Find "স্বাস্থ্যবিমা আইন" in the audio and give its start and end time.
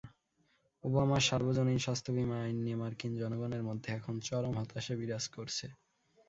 1.79-2.57